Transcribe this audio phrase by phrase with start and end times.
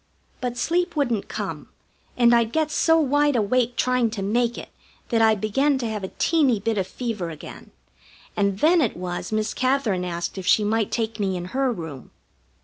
[0.41, 1.69] But sleep wouldn't come,
[2.17, 4.69] and I'd get so wide awake trying to make it
[5.09, 7.69] that I began to have a teeny bit of fever again,
[8.35, 12.09] and then it was Miss Katherine asked if she might take me in her room.